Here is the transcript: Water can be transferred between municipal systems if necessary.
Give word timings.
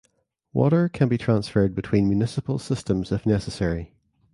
Water 0.51 0.89
can 0.89 1.09
be 1.09 1.17
transferred 1.19 1.75
between 1.75 2.09
municipal 2.09 2.57
systems 2.57 3.11
if 3.11 3.23
necessary. 3.23 3.93